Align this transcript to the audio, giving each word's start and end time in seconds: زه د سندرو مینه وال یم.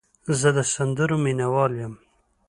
زه 0.39 0.49
د 0.57 0.59
سندرو 0.73 1.17
مینه 1.23 1.47
وال 1.53 1.73
یم. 1.81 1.93